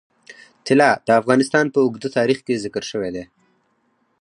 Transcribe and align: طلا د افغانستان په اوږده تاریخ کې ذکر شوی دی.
طلا 0.65 0.89
د 1.07 1.09
افغانستان 1.21 1.65
په 1.73 1.77
اوږده 1.83 2.09
تاریخ 2.17 2.39
کې 2.45 2.61
ذکر 2.65 2.83
شوی 2.91 3.09
دی. 3.15 3.23